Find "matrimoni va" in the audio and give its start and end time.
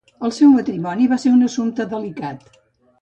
0.53-1.19